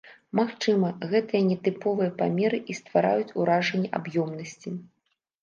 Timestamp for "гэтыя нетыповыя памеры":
1.11-2.57